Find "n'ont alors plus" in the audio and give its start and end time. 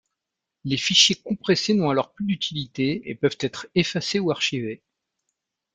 1.75-2.25